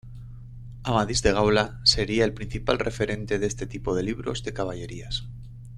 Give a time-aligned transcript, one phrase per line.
[0.81, 5.25] Amadís de Gaula sería el principal referente en este tipo de libros de caballerías.